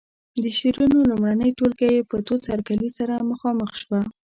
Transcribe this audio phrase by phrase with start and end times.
[0.43, 3.99] د شعرونو لومړنۍ ټولګه یې په تود هرکلي سره مخامخ شوه.